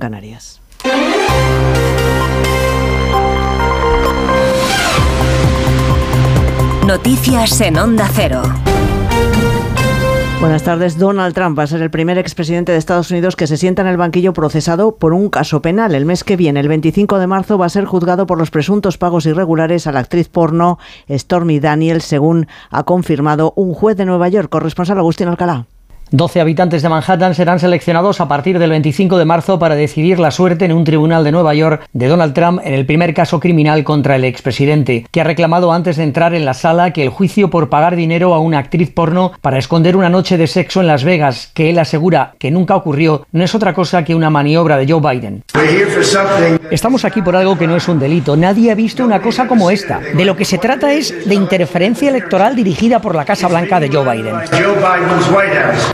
Canarias. 0.00 0.60
Noticias 6.86 7.60
en 7.60 7.78
Onda 7.78 8.10
Cero. 8.12 8.42
Buenas 10.40 10.62
tardes. 10.62 10.98
Donald 10.98 11.34
Trump 11.34 11.58
va 11.58 11.64
a 11.64 11.66
ser 11.66 11.82
el 11.82 11.90
primer 11.90 12.16
expresidente 12.16 12.72
de 12.72 12.78
Estados 12.78 13.10
Unidos 13.10 13.36
que 13.36 13.46
se 13.46 13.58
sienta 13.58 13.82
en 13.82 13.88
el 13.88 13.98
banquillo 13.98 14.32
procesado 14.32 14.96
por 14.96 15.12
un 15.12 15.28
caso 15.28 15.60
penal. 15.60 15.94
El 15.94 16.06
mes 16.06 16.24
que 16.24 16.36
viene, 16.36 16.60
el 16.60 16.68
25 16.68 17.18
de 17.18 17.26
marzo, 17.26 17.58
va 17.58 17.66
a 17.66 17.68
ser 17.68 17.84
juzgado 17.84 18.26
por 18.26 18.38
los 18.38 18.50
presuntos 18.50 18.96
pagos 18.96 19.26
irregulares 19.26 19.86
a 19.86 19.92
la 19.92 20.00
actriz 20.00 20.28
porno 20.28 20.78
Stormy 21.10 21.60
Daniels, 21.60 22.04
según 22.04 22.48
ha 22.70 22.84
confirmado 22.84 23.52
un 23.54 23.74
juez 23.74 23.98
de 23.98 24.06
Nueva 24.06 24.28
York. 24.28 24.48
Corresponsal 24.48 24.98
Agustín 24.98 25.28
Alcalá. 25.28 25.66
12 26.12 26.40
habitantes 26.40 26.82
de 26.82 26.88
Manhattan 26.88 27.34
serán 27.34 27.60
seleccionados 27.60 28.20
a 28.20 28.26
partir 28.26 28.58
del 28.58 28.70
25 28.70 29.16
de 29.16 29.24
marzo 29.24 29.58
para 29.58 29.76
decidir 29.76 30.18
la 30.18 30.30
suerte 30.30 30.64
en 30.64 30.72
un 30.72 30.84
tribunal 30.84 31.22
de 31.22 31.32
Nueva 31.32 31.54
York 31.54 31.86
de 31.92 32.08
Donald 32.08 32.34
Trump 32.34 32.60
en 32.64 32.74
el 32.74 32.84
primer 32.84 33.14
caso 33.14 33.38
criminal 33.38 33.84
contra 33.84 34.16
el 34.16 34.24
expresidente, 34.24 35.06
que 35.10 35.20
ha 35.20 35.24
reclamado 35.24 35.72
antes 35.72 35.96
de 35.96 36.04
entrar 36.04 36.34
en 36.34 36.44
la 36.44 36.54
sala 36.54 36.92
que 36.92 37.02
el 37.02 37.10
juicio 37.10 37.48
por 37.48 37.68
pagar 37.68 37.94
dinero 37.94 38.34
a 38.34 38.40
una 38.40 38.58
actriz 38.58 38.90
porno 38.90 39.32
para 39.40 39.58
esconder 39.58 39.96
una 39.96 40.08
noche 40.08 40.36
de 40.36 40.46
sexo 40.46 40.80
en 40.80 40.88
Las 40.88 41.04
Vegas, 41.04 41.50
que 41.54 41.70
él 41.70 41.78
asegura 41.78 42.34
que 42.38 42.50
nunca 42.50 42.74
ocurrió, 42.74 43.26
no 43.30 43.44
es 43.44 43.54
otra 43.54 43.72
cosa 43.72 44.04
que 44.04 44.14
una 44.14 44.30
maniobra 44.30 44.76
de 44.76 44.90
Joe 44.90 45.00
Biden. 45.00 45.44
Estamos 46.70 47.04
aquí 47.04 47.22
por 47.22 47.36
algo 47.36 47.56
que 47.56 47.66
no 47.66 47.76
es 47.76 47.88
un 47.88 47.98
delito. 47.98 48.36
Nadie 48.36 48.70
ha 48.70 48.74
visto 48.74 49.04
una 49.04 49.20
cosa 49.20 49.46
como 49.46 49.70
esta. 49.70 50.00
De 50.00 50.24
lo 50.24 50.36
que 50.36 50.44
se 50.44 50.58
trata 50.58 50.92
es 50.92 51.28
de 51.28 51.34
interferencia 51.34 52.10
electoral 52.10 52.56
dirigida 52.56 53.00
por 53.00 53.14
la 53.14 53.24
Casa 53.24 53.48
Blanca 53.48 53.80
de 53.80 53.88
Joe 53.88 54.04
Biden. 54.04 54.34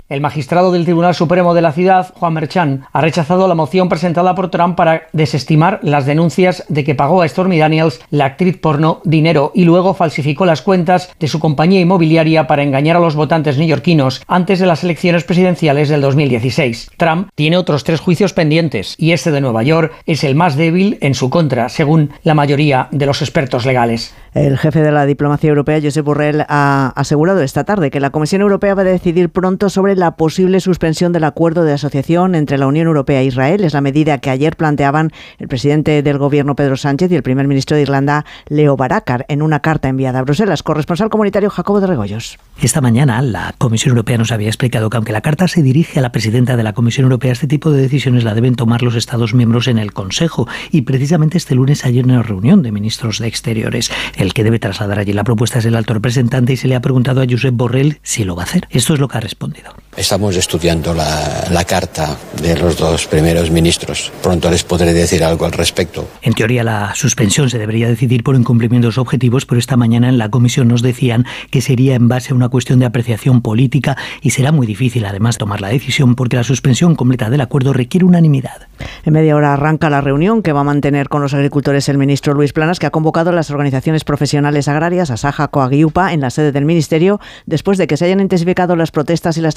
El 0.08 0.20
magistrado 0.20 0.70
del 0.70 0.84
Tribunal 0.84 1.16
Supremo 1.16 1.52
de 1.52 1.62
la 1.62 1.72
ciudad, 1.72 2.14
Juan 2.14 2.34
Merchan, 2.34 2.86
ha 2.92 3.00
rechazado 3.00 3.48
la 3.48 3.56
moción 3.56 3.88
presentada 3.88 4.36
por 4.36 4.52
Trump 4.52 4.76
para 4.76 5.08
desestimar 5.12 5.80
las 5.82 6.06
denuncias 6.06 6.62
de 6.68 6.84
que 6.84 6.94
pagó 6.94 7.22
a 7.22 7.28
Stormy 7.28 7.58
Daniels, 7.58 8.00
la 8.10 8.26
actriz 8.26 8.56
porno, 8.56 9.00
dinero 9.02 9.50
y 9.52 9.64
luego 9.64 9.94
falsificó 9.94 10.46
las 10.46 10.62
cuentas 10.62 11.10
de 11.18 11.26
su 11.26 11.40
compañía 11.40 11.80
inmobiliaria 11.80 12.46
para 12.46 12.62
engañar 12.62 12.96
a 12.96 13.00
los 13.00 13.16
votantes 13.16 13.58
neoyorquinos 13.58 14.22
antes 14.28 14.60
de 14.60 14.66
las 14.66 14.84
elecciones 14.84 15.24
presidenciales 15.24 15.88
del 15.88 16.02
2016. 16.02 16.92
Trump 16.96 17.30
tiene 17.34 17.56
otros 17.56 17.82
tres 17.82 17.98
juicios 17.98 18.32
pendientes 18.32 18.94
y 18.98 19.10
este 19.10 19.32
de 19.32 19.40
Nueva 19.40 19.64
York 19.64 19.92
es 20.06 20.22
el 20.22 20.36
más 20.36 20.54
débil 20.54 20.98
en 21.00 21.14
su 21.14 21.30
contra, 21.30 21.68
según 21.68 22.12
la 22.22 22.34
mayoría 22.34 22.86
de 22.92 23.06
los 23.06 23.22
expertos 23.22 23.66
legales. 23.66 24.14
El 24.34 24.56
jefe 24.58 24.82
de 24.82 24.92
la 24.92 25.06
diplomacia 25.06 25.48
europea, 25.48 25.80
Josep 25.82 26.04
Borrell, 26.04 26.44
ha 26.48 26.92
asegurado 26.94 27.40
esta 27.40 27.64
tarde 27.64 27.90
que 27.90 28.00
la 28.00 28.10
Comisión 28.10 28.42
Europea 28.42 28.74
va 28.74 28.82
a 28.82 28.84
decidir 28.84 29.30
pronto 29.30 29.70
sobre 29.70 29.95
la 29.96 30.16
posible 30.16 30.60
suspensión 30.60 31.12
del 31.12 31.24
acuerdo 31.24 31.64
de 31.64 31.72
asociación 31.72 32.34
entre 32.34 32.58
la 32.58 32.66
Unión 32.66 32.86
Europea 32.86 33.20
e 33.20 33.24
Israel. 33.24 33.64
Es 33.64 33.72
la 33.72 33.80
medida 33.80 34.18
que 34.18 34.30
ayer 34.30 34.56
planteaban 34.56 35.10
el 35.38 35.48
presidente 35.48 36.02
del 36.02 36.18
gobierno, 36.18 36.54
Pedro 36.54 36.76
Sánchez, 36.76 37.10
y 37.10 37.16
el 37.16 37.22
primer 37.22 37.48
ministro 37.48 37.76
de 37.76 37.82
Irlanda, 37.82 38.24
Leo 38.48 38.76
Varadkar, 38.76 39.24
en 39.28 39.42
una 39.42 39.60
carta 39.60 39.88
enviada 39.88 40.20
a 40.20 40.22
Bruselas. 40.22 40.62
Corresponsal 40.62 41.10
comunitario 41.10 41.50
Jacobo 41.50 41.80
de 41.80 41.88
Regoyos. 41.88 42.38
Esta 42.60 42.80
mañana 42.80 43.20
la 43.22 43.54
Comisión 43.58 43.90
Europea 43.90 44.18
nos 44.18 44.30
había 44.30 44.48
explicado 44.48 44.90
que 44.90 44.96
aunque 44.96 45.12
la 45.12 45.22
carta 45.22 45.48
se 45.48 45.62
dirige 45.62 45.98
a 45.98 46.02
la 46.02 46.12
presidenta 46.12 46.56
de 46.56 46.62
la 46.62 46.72
Comisión 46.72 47.04
Europea, 47.04 47.32
este 47.32 47.46
tipo 47.46 47.70
de 47.72 47.82
decisiones 47.82 48.24
la 48.24 48.34
deben 48.34 48.54
tomar 48.54 48.82
los 48.82 48.94
Estados 48.94 49.34
miembros 49.34 49.66
en 49.66 49.78
el 49.78 49.92
Consejo. 49.92 50.46
Y 50.70 50.82
precisamente 50.82 51.38
este 51.38 51.54
lunes 51.54 51.84
en 51.84 52.10
una 52.10 52.22
reunión 52.22 52.62
de 52.62 52.72
ministros 52.72 53.18
de 53.18 53.28
Exteriores, 53.28 53.90
el 54.16 54.34
que 54.34 54.44
debe 54.44 54.58
trasladar 54.58 54.98
allí 54.98 55.12
la 55.12 55.24
propuesta 55.24 55.58
es 55.58 55.64
el 55.64 55.76
alto 55.76 55.94
representante 55.94 56.52
y 56.52 56.56
se 56.56 56.68
le 56.68 56.76
ha 56.76 56.80
preguntado 56.80 57.22
a 57.22 57.26
Josep 57.28 57.54
Borrell 57.54 57.98
si 58.02 58.24
lo 58.24 58.36
va 58.36 58.42
a 58.42 58.46
hacer. 58.46 58.66
Esto 58.70 58.94
es 58.94 59.00
lo 59.00 59.08
que 59.08 59.18
ha 59.18 59.20
respondido. 59.20 59.72
Estamos 59.96 60.36
estudiando 60.36 60.92
la, 60.92 61.46
la, 61.50 61.64
carta 61.64 62.18
de 62.42 62.54
los 62.56 62.76
dos 62.76 63.06
primeros 63.06 63.50
ministros. 63.50 64.12
Pronto 64.22 64.50
les 64.50 64.62
podré 64.62 64.92
decir 64.92 65.24
algo 65.24 65.46
al 65.46 65.52
respecto. 65.52 66.06
En 66.20 66.34
teoría, 66.34 66.62
la 66.62 66.94
suspensión 66.94 67.48
se 67.48 67.58
debería 67.58 67.88
decidir 67.88 68.22
por 68.22 68.34
incumplimientos 68.34 68.98
objetivos, 68.98 69.46
pero 69.46 69.58
esta 69.58 69.78
mañana 69.78 70.10
en 70.10 70.18
la 70.18 70.28
comisión 70.28 70.68
nos 70.68 70.82
decían 70.82 71.24
que 71.50 71.62
sería 71.62 71.94
en 71.94 72.08
base 72.08 72.32
a 72.32 72.36
una 72.36 72.50
cuestión 72.50 72.78
de 72.78 72.84
apreciación 72.84 73.40
política 73.40 73.96
y 74.20 74.30
será 74.30 74.52
muy 74.52 74.66
difícil 74.66 75.06
además 75.06 75.38
tomar 75.38 75.62
la 75.62 75.68
decisión 75.68 76.14
porque 76.14 76.36
la 76.36 76.44
suspensión 76.44 76.94
completa 76.94 77.30
del 77.30 77.40
acuerdo 77.40 77.72
requiere 77.72 78.04
unanimidad. 78.04 78.68
En 79.04 79.14
media 79.14 79.34
hora 79.34 79.54
arranca 79.54 79.88
la 79.88 80.02
reunión 80.02 80.42
que 80.42 80.52
va 80.52 80.60
a 80.60 80.64
mantener 80.64 81.08
con 81.08 81.22
los 81.22 81.32
agricultores 81.32 81.88
el 81.88 81.96
ministro 81.96 82.34
Luis 82.34 82.52
Planas, 82.52 82.78
que 82.78 82.86
ha 82.86 82.90
convocado 82.90 83.30
a 83.30 83.32
las 83.32 83.50
organizaciones 83.50 84.04
profesionales 84.04 84.68
agrarias, 84.68 85.10
a 85.10 85.16
Saja, 85.16 85.48
Coaguiupa, 85.48 86.12
en 86.12 86.20
la 86.20 86.30
sede 86.30 86.52
del 86.52 86.66
ministerio, 86.66 87.18
después 87.46 87.78
de 87.78 87.86
que 87.86 87.96
se 87.96 88.04
hayan 88.04 88.20
intensificado 88.20 88.76
las 88.76 88.90
protestas 88.90 89.38
y 89.38 89.40
las 89.40 89.54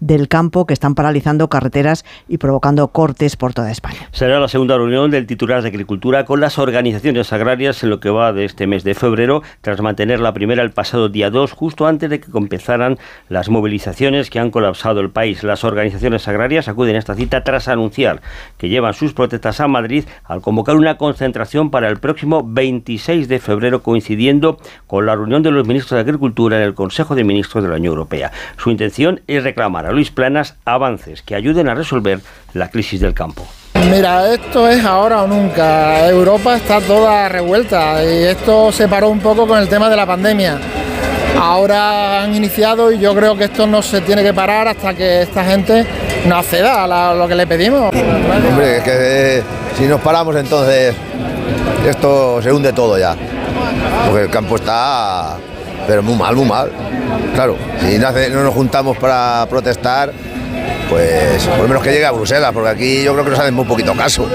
del 0.00 0.28
campo 0.28 0.66
que 0.66 0.74
están 0.74 0.94
paralizando 0.94 1.48
carreteras 1.48 2.04
y 2.28 2.38
provocando 2.38 2.88
cortes 2.88 3.36
por 3.36 3.54
toda 3.54 3.70
España. 3.70 4.08
Será 4.12 4.40
la 4.40 4.48
segunda 4.48 4.76
reunión 4.76 5.10
del 5.10 5.26
titular 5.26 5.62
de 5.62 5.68
Agricultura 5.68 6.24
con 6.24 6.40
las 6.40 6.58
organizaciones 6.58 7.32
agrarias 7.32 7.82
en 7.82 7.90
lo 7.90 8.00
que 8.00 8.10
va 8.10 8.32
de 8.32 8.44
este 8.44 8.66
mes 8.66 8.84
de 8.84 8.94
febrero, 8.94 9.42
tras 9.60 9.80
mantener 9.80 10.20
la 10.20 10.34
primera 10.34 10.62
el 10.62 10.70
pasado 10.70 11.08
día 11.08 11.30
2, 11.30 11.52
justo 11.52 11.86
antes 11.86 12.10
de 12.10 12.20
que 12.20 12.26
empezaran 12.36 12.98
las 13.28 13.48
movilizaciones 13.48 14.30
que 14.30 14.38
han 14.38 14.50
colapsado 14.50 15.00
el 15.00 15.10
país. 15.10 15.42
Las 15.42 15.64
organizaciones 15.64 16.26
agrarias 16.28 16.68
acuden 16.68 16.96
a 16.96 16.98
esta 16.98 17.14
cita 17.14 17.44
tras 17.44 17.68
anunciar 17.68 18.20
que 18.58 18.68
llevan 18.68 18.94
sus 18.94 19.12
protestas 19.12 19.60
a 19.60 19.68
Madrid 19.68 20.04
al 20.24 20.40
convocar 20.40 20.76
una 20.76 20.96
concentración 20.96 21.70
para 21.70 21.88
el 21.88 21.98
próximo 21.98 22.42
26 22.44 23.28
de 23.28 23.38
febrero, 23.38 23.82
coincidiendo 23.82 24.58
con 24.86 25.06
la 25.06 25.14
reunión 25.14 25.42
de 25.42 25.50
los 25.50 25.66
ministros 25.66 25.96
de 25.96 26.00
Agricultura 26.00 26.56
en 26.56 26.62
el 26.62 26.74
Consejo 26.74 27.14
de 27.14 27.24
Ministros 27.24 27.62
de 27.62 27.70
la 27.70 27.76
Unión 27.76 27.92
Europea. 27.92 28.32
Su 28.56 28.70
intención 28.70 29.20
es 29.26 29.43
reclamar 29.44 29.86
a 29.86 29.92
Luis 29.92 30.10
Planas 30.10 30.56
avances 30.64 31.22
que 31.22 31.36
ayuden 31.36 31.68
a 31.68 31.74
resolver 31.74 32.20
la 32.52 32.68
crisis 32.70 33.00
del 33.00 33.14
campo. 33.14 33.46
Mira, 33.90 34.32
esto 34.32 34.68
es 34.68 34.84
ahora 34.84 35.22
o 35.22 35.26
nunca. 35.26 36.08
Europa 36.08 36.56
está 36.56 36.80
toda 36.80 37.28
revuelta 37.28 38.02
y 38.02 38.24
esto 38.24 38.72
se 38.72 38.88
paró 38.88 39.08
un 39.08 39.20
poco 39.20 39.46
con 39.46 39.58
el 39.58 39.68
tema 39.68 39.88
de 39.88 39.96
la 39.96 40.06
pandemia. 40.06 40.58
Ahora 41.38 42.22
han 42.22 42.34
iniciado 42.34 42.92
y 42.92 42.98
yo 42.98 43.14
creo 43.14 43.36
que 43.36 43.44
esto 43.44 43.66
no 43.66 43.82
se 43.82 44.00
tiene 44.00 44.22
que 44.22 44.32
parar 44.32 44.68
hasta 44.68 44.94
que 44.94 45.22
esta 45.22 45.44
gente 45.44 45.84
no 46.26 46.36
acceda 46.36 46.84
a 46.84 47.14
lo 47.14 47.28
que 47.28 47.34
le 47.34 47.46
pedimos. 47.46 47.94
Hombre, 48.48 48.78
es 48.78 48.82
que 48.82 49.42
si 49.76 49.84
nos 49.84 50.00
paramos 50.00 50.34
entonces 50.36 50.94
esto 51.86 52.40
se 52.40 52.52
hunde 52.52 52.72
todo 52.72 52.98
ya. 52.98 53.16
Porque 54.06 54.24
el 54.24 54.30
campo 54.30 54.56
está 54.56 55.36
pero 55.86 56.02
muy 56.02 56.16
mal, 56.16 56.36
muy 56.36 56.46
mal. 56.46 56.70
Claro, 57.34 57.56
si 57.80 57.98
no, 57.98 58.42
nos 58.42 58.54
juntamos 58.54 58.96
para 58.98 59.46
protestar, 59.48 60.12
pues 60.88 61.44
por 61.44 61.58
lo 61.58 61.68
menos 61.68 61.82
que 61.82 61.90
llegue 61.92 62.06
a 62.06 62.12
Bruselas, 62.12 62.52
porque 62.52 62.70
aquí 62.70 63.02
yo 63.02 63.12
creo 63.12 63.24
que 63.24 63.30
nos 63.30 63.40
hacen 63.40 63.54
muy 63.54 63.64
poquito 63.64 63.94
caso. 63.94 64.28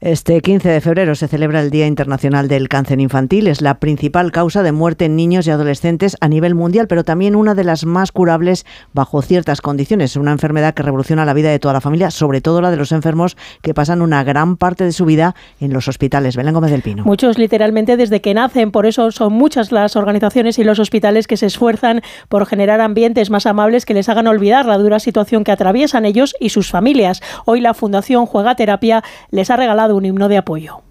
Este 0.00 0.42
15 0.42 0.68
de 0.68 0.82
febrero 0.82 1.14
se 1.14 1.26
celebra 1.26 1.62
el 1.62 1.70
Día 1.70 1.86
Internacional 1.86 2.48
del 2.48 2.68
Cáncer 2.68 3.00
Infantil. 3.00 3.46
Es 3.46 3.62
la 3.62 3.80
principal 3.80 4.30
causa 4.30 4.62
de 4.62 4.70
muerte 4.70 5.06
en 5.06 5.16
niños 5.16 5.46
y 5.46 5.50
adolescentes 5.50 6.18
a 6.20 6.28
nivel 6.28 6.54
mundial, 6.54 6.86
pero 6.86 7.02
también 7.02 7.34
una 7.34 7.54
de 7.54 7.64
las 7.64 7.86
más 7.86 8.12
curables 8.12 8.66
bajo 8.92 9.22
ciertas 9.22 9.62
condiciones. 9.62 10.10
Es 10.10 10.16
una 10.18 10.32
enfermedad 10.32 10.74
que 10.74 10.82
revoluciona 10.82 11.24
la 11.24 11.32
vida 11.32 11.48
de 11.48 11.58
toda 11.58 11.72
la 11.72 11.80
familia, 11.80 12.10
sobre 12.10 12.42
todo 12.42 12.60
la 12.60 12.70
de 12.70 12.76
los 12.76 12.92
enfermos 12.92 13.38
que 13.62 13.72
pasan 13.72 14.02
una 14.02 14.22
gran 14.22 14.58
parte 14.58 14.84
de 14.84 14.92
su 14.92 15.06
vida 15.06 15.34
en 15.60 15.72
los 15.72 15.88
hospitales. 15.88 16.36
Belén 16.36 16.52
Gómez 16.52 16.72
del 16.72 16.82
Pino. 16.82 17.02
Muchos 17.06 17.38
literalmente 17.38 17.96
desde 17.96 18.20
que 18.20 18.34
nacen, 18.34 18.72
por 18.72 18.84
eso 18.84 19.10
son 19.12 19.32
muchas 19.32 19.72
las 19.72 19.96
organizaciones 19.96 20.58
y 20.58 20.64
los 20.64 20.78
hospitales 20.78 21.26
que 21.26 21.38
se 21.38 21.46
esfuerzan 21.46 22.02
por 22.28 22.44
generar 22.44 22.82
ambientes 22.82 23.30
más 23.30 23.46
amables 23.46 23.86
que 23.86 23.94
les 23.94 24.10
hagan 24.10 24.26
olvidar 24.26 24.66
la 24.66 24.76
dura 24.76 25.00
situación 25.00 25.42
que 25.42 25.52
atraviesan 25.52 26.04
ellos 26.04 26.36
y 26.38 26.50
sus 26.50 26.70
familias. 26.70 27.22
Hoy 27.46 27.62
la 27.62 27.72
Fundación 27.72 28.26
Juega 28.26 28.56
Terapia 28.56 29.02
les 29.30 29.50
ha 29.50 29.56
regalado 29.56 29.85
un 29.94 30.04
himno 30.04 30.28
de 30.28 30.38
apoyo. 30.38 30.82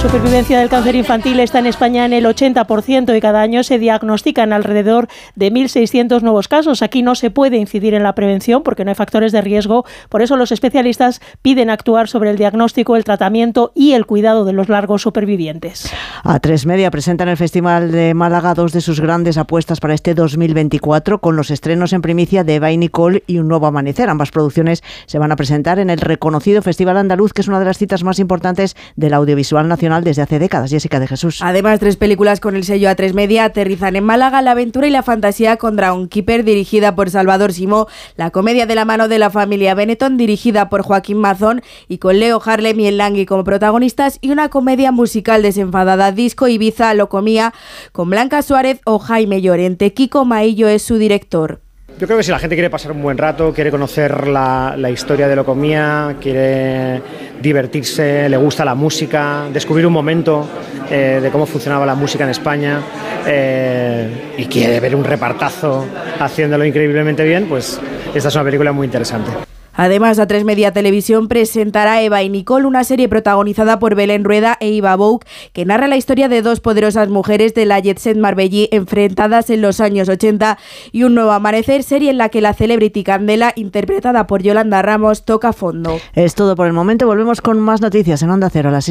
Supervivencia 0.00 0.60
del 0.60 0.68
cáncer 0.68 0.94
infantil 0.94 1.40
está 1.40 1.58
en 1.58 1.66
España 1.66 2.06
en 2.06 2.12
el 2.12 2.24
80% 2.24 3.16
y 3.16 3.20
cada 3.20 3.40
año 3.40 3.64
se 3.64 3.80
diagnostican 3.80 4.52
alrededor 4.52 5.08
de 5.34 5.52
1.600 5.52 6.22
nuevos 6.22 6.46
casos. 6.46 6.82
Aquí 6.82 7.02
no 7.02 7.16
se 7.16 7.32
puede 7.32 7.56
incidir 7.56 7.94
en 7.94 8.04
la 8.04 8.14
prevención 8.14 8.62
porque 8.62 8.84
no 8.84 8.92
hay 8.92 8.94
factores 8.94 9.32
de 9.32 9.40
riesgo. 9.40 9.84
Por 10.08 10.22
eso 10.22 10.36
los 10.36 10.52
especialistas 10.52 11.20
piden 11.42 11.68
actuar 11.68 12.06
sobre 12.06 12.30
el 12.30 12.38
diagnóstico, 12.38 12.94
el 12.94 13.02
tratamiento 13.02 13.72
y 13.74 13.94
el 13.94 14.06
cuidado 14.06 14.44
de 14.44 14.52
los 14.52 14.68
largos 14.68 15.02
supervivientes. 15.02 15.90
A 16.22 16.38
tres 16.38 16.64
media 16.64 16.92
presenta 16.92 17.24
en 17.24 17.30
el 17.30 17.36
Festival 17.36 17.90
de 17.90 18.14
Málaga 18.14 18.54
dos 18.54 18.72
de 18.72 18.80
sus 18.80 19.00
grandes 19.00 19.36
apuestas 19.36 19.80
para 19.80 19.94
este 19.94 20.14
2024 20.14 21.20
con 21.20 21.34
los 21.34 21.50
estrenos 21.50 21.92
en 21.92 22.02
primicia 22.02 22.44
de 22.44 22.54
Eva 22.54 22.70
y 22.70 22.76
Nicole 22.76 23.24
y 23.26 23.38
Un 23.38 23.48
Nuevo 23.48 23.66
Amanecer. 23.66 24.08
Ambas 24.08 24.30
producciones 24.30 24.84
se 25.06 25.18
van 25.18 25.32
a 25.32 25.36
presentar 25.36 25.80
en 25.80 25.90
el 25.90 25.98
reconocido 25.98 26.62
Festival 26.62 26.98
Andaluz, 26.98 27.32
que 27.32 27.40
es 27.40 27.48
una 27.48 27.58
de 27.58 27.64
las 27.64 27.78
citas 27.78 28.04
más 28.04 28.20
importantes 28.20 28.76
del 28.94 29.12
audiovisual 29.14 29.66
nacional 29.66 29.87
desde 30.02 30.22
hace 30.22 30.38
décadas. 30.38 30.70
Jessica 30.70 31.00
de 31.00 31.08
Jesús. 31.08 31.40
Además, 31.42 31.80
tres 31.80 31.96
películas 31.96 32.40
con 32.40 32.56
el 32.56 32.64
sello 32.64 32.88
A3 32.88 33.14
Media 33.14 33.44
aterrizan 33.44 33.96
en 33.96 34.04
Málaga, 34.04 34.42
La 34.42 34.52
aventura 34.52 34.86
y 34.86 34.90
la 34.90 35.02
fantasía 35.02 35.56
con 35.56 35.76
Dragon 35.76 36.08
Keeper, 36.08 36.44
dirigida 36.44 36.94
por 36.94 37.10
Salvador 37.10 37.52
Simó, 37.52 37.88
la 38.16 38.30
comedia 38.30 38.66
de 38.66 38.74
la 38.74 38.84
mano 38.84 39.08
de 39.08 39.18
la 39.18 39.30
familia 39.30 39.74
Benetton, 39.74 40.16
dirigida 40.16 40.68
por 40.68 40.82
Joaquín 40.82 41.18
Mazón 41.18 41.62
y 41.88 41.98
con 41.98 42.18
Leo 42.18 42.40
Harlem 42.44 42.78
y 42.80 42.86
El 42.86 43.26
como 43.26 43.44
protagonistas, 43.44 44.18
y 44.20 44.30
una 44.30 44.48
comedia 44.50 44.92
musical 44.92 45.42
desenfadada, 45.42 46.12
Disco 46.12 46.48
Ibiza, 46.48 46.92
Locomía, 46.94 47.54
con 47.92 48.10
Blanca 48.10 48.42
Suárez 48.42 48.80
o 48.84 48.98
Jaime 48.98 49.40
Llorente. 49.40 49.94
Kiko 49.94 50.24
Maillo 50.24 50.68
es 50.68 50.82
su 50.82 50.96
director. 50.96 51.67
Yo 51.98 52.06
creo 52.06 52.16
que 52.16 52.22
si 52.22 52.30
la 52.30 52.38
gente 52.38 52.54
quiere 52.54 52.70
pasar 52.70 52.92
un 52.92 53.02
buen 53.02 53.18
rato, 53.18 53.52
quiere 53.52 53.72
conocer 53.72 54.28
la, 54.28 54.88
historia 54.88 55.26
de 55.26 55.34
Locomía, 55.34 56.14
quiere 56.20 57.02
divertirse, 57.42 58.28
le 58.28 58.36
gusta 58.36 58.64
la 58.64 58.76
música, 58.76 59.48
descubrir 59.52 59.84
un 59.84 59.94
momento 59.94 60.46
eh, 60.88 61.18
de 61.20 61.30
cómo 61.30 61.44
funcionaba 61.44 61.84
la 61.84 61.96
música 61.96 62.22
en 62.22 62.30
España 62.30 62.80
eh, 63.26 64.34
y 64.38 64.44
quiere 64.46 64.78
ver 64.78 64.94
un 64.94 65.02
repartazo 65.02 65.86
haciéndolo 66.20 66.64
increíblemente 66.64 67.24
bien, 67.24 67.46
pues 67.48 67.80
esta 68.14 68.28
es 68.28 68.34
una 68.36 68.44
película 68.44 68.70
muy 68.70 68.84
interesante. 68.84 69.47
Además, 69.78 70.18
A3 70.18 70.42
Media 70.42 70.72
Televisión 70.72 71.28
presentará 71.28 72.02
Eva 72.02 72.20
y 72.24 72.28
Nicole, 72.28 72.66
una 72.66 72.82
serie 72.82 73.08
protagonizada 73.08 73.78
por 73.78 73.94
Belén 73.94 74.24
Rueda 74.24 74.56
e 74.58 74.70
Iva 74.70 74.96
Bouk, 74.96 75.24
que 75.52 75.64
narra 75.64 75.86
la 75.86 75.96
historia 75.96 76.28
de 76.28 76.42
dos 76.42 76.58
poderosas 76.58 77.08
mujeres 77.08 77.54
de 77.54 77.64
la 77.64 77.78
Jet 77.78 77.98
Set 77.98 78.18
Marbellí 78.18 78.68
enfrentadas 78.72 79.50
en 79.50 79.62
los 79.62 79.78
años 79.78 80.08
80 80.08 80.58
y 80.90 81.04
un 81.04 81.14
nuevo 81.14 81.30
amanecer, 81.30 81.84
serie 81.84 82.10
en 82.10 82.18
la 82.18 82.28
que 82.28 82.40
la 82.40 82.54
celebrity 82.54 83.04
Candela, 83.04 83.52
interpretada 83.54 84.26
por 84.26 84.42
Yolanda 84.42 84.82
Ramos, 84.82 85.24
toca 85.24 85.52
fondo. 85.52 86.00
Es 86.12 86.34
todo 86.34 86.56
por 86.56 86.66
el 86.66 86.72
momento. 86.72 87.06
Volvemos 87.06 87.40
con 87.40 87.60
más 87.60 87.80
noticias 87.80 88.20
en 88.22 88.30
Onda 88.30 88.50
Cero 88.50 88.70
a 88.70 88.72
las 88.72 88.84